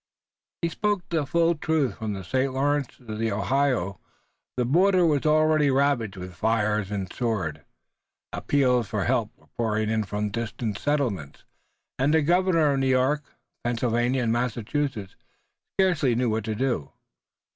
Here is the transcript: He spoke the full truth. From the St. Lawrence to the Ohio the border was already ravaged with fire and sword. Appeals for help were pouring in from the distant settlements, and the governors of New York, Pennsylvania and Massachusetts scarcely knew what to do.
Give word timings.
He 0.63 0.69
spoke 0.69 1.07
the 1.09 1.27
full 1.27 1.53
truth. 1.53 1.99
From 1.99 2.13
the 2.13 2.23
St. 2.23 2.51
Lawrence 2.51 2.87
to 2.97 3.15
the 3.15 3.31
Ohio 3.31 3.99
the 4.57 4.65
border 4.65 5.05
was 5.05 5.27
already 5.27 5.69
ravaged 5.69 6.15
with 6.15 6.33
fire 6.33 6.79
and 6.89 7.13
sword. 7.13 7.63
Appeals 8.33 8.87
for 8.87 9.03
help 9.03 9.29
were 9.37 9.45
pouring 9.59 9.91
in 9.91 10.03
from 10.03 10.31
the 10.31 10.39
distant 10.41 10.79
settlements, 10.79 11.43
and 11.99 12.11
the 12.15 12.23
governors 12.23 12.73
of 12.73 12.79
New 12.79 12.87
York, 12.87 13.21
Pennsylvania 13.63 14.23
and 14.23 14.31
Massachusetts 14.33 15.15
scarcely 15.77 16.15
knew 16.15 16.31
what 16.31 16.45
to 16.45 16.55
do. 16.55 16.89